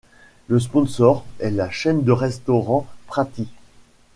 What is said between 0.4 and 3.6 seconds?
Le sponsor est la chaîne de restaurants Praties.